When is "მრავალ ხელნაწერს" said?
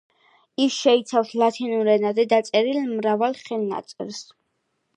2.97-4.23